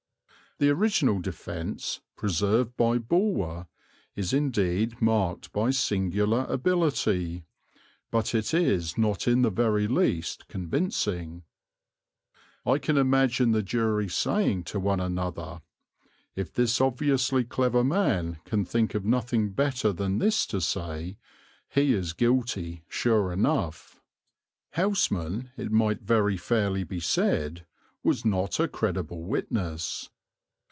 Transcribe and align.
The 0.57 0.69
original 0.69 1.17
defence, 1.17 2.01
preserved 2.15 2.77
by 2.77 2.99
Bulwer, 2.99 3.65
is 4.15 4.31
indeed 4.31 5.01
marked 5.01 5.51
by 5.51 5.71
singular 5.71 6.45
ability; 6.47 7.45
but 8.11 8.35
it 8.35 8.53
is 8.53 8.95
not 8.95 9.27
in 9.27 9.41
the 9.41 9.49
very 9.49 9.87
least 9.87 10.47
convincing. 10.49 11.41
I 12.63 12.77
can 12.77 12.95
imagine 12.95 13.53
the 13.53 13.63
jury 13.63 14.07
saying 14.07 14.65
to 14.65 14.79
one 14.79 14.99
another: 14.99 15.63
"If 16.35 16.53
this 16.53 16.79
obviously 16.79 17.43
clever 17.43 17.83
man 17.83 18.37
can 18.45 18.63
think 18.63 18.93
of 18.93 19.03
nothing 19.03 19.53
better 19.53 19.91
than 19.91 20.19
this 20.19 20.45
to 20.47 20.61
say, 20.61 21.17
he 21.69 21.91
is 21.95 22.13
guilty 22.13 22.83
sure 22.87 23.33
enough." 23.33 23.99
Houseman, 24.73 25.49
it 25.57 25.71
might 25.71 26.03
very 26.03 26.37
fairly 26.37 26.83
be 26.83 26.99
said, 26.99 27.65
was 28.03 28.23
not 28.23 28.59
a 28.59 28.67
credible 28.67 29.23
witness. 29.23 30.07